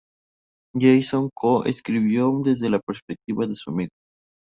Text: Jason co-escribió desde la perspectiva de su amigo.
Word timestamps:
Jason 0.73 1.29
co-escribió 1.31 2.31
desde 2.43 2.71
la 2.71 2.79
perspectiva 2.79 3.45
de 3.45 3.53
su 3.53 3.69
amigo. 3.69 3.91